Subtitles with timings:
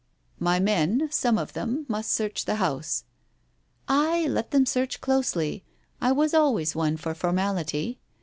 [0.49, 3.03] "My men— some of them— must search the house.""
[3.87, 5.63] Ay, let them search closely
[5.99, 7.99] 1 I was always one for formality.